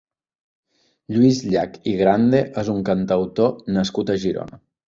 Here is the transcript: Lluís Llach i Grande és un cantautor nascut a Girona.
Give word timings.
Lluís 1.15 1.41
Llach 1.51 1.77
i 1.93 1.95
Grande 2.01 2.41
és 2.65 2.75
un 2.77 2.83
cantautor 2.91 3.55
nascut 3.79 4.15
a 4.17 4.21
Girona. 4.27 4.61